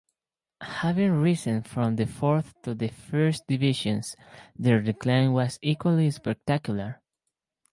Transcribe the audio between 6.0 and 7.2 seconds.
spectacular.